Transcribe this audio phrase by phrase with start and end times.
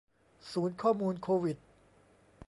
[0.51, 1.57] ศูนย์ข้อมูลโควิด